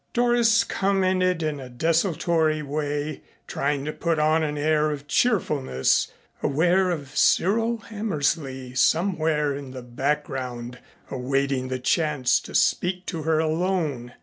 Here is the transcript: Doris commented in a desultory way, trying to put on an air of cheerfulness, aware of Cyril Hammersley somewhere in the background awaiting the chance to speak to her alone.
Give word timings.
Doris 0.13 0.63
commented 0.63 1.43
in 1.43 1.59
a 1.59 1.69
desultory 1.69 2.63
way, 2.63 3.21
trying 3.45 3.85
to 3.85 3.93
put 3.93 4.17
on 4.17 4.41
an 4.41 4.57
air 4.57 4.89
of 4.89 5.07
cheerfulness, 5.07 6.11
aware 6.41 6.89
of 6.89 7.15
Cyril 7.15 7.77
Hammersley 7.77 8.73
somewhere 8.73 9.53
in 9.55 9.69
the 9.73 9.83
background 9.83 10.79
awaiting 11.11 11.67
the 11.67 11.77
chance 11.77 12.39
to 12.39 12.55
speak 12.55 13.05
to 13.05 13.21
her 13.21 13.37
alone. 13.37 14.13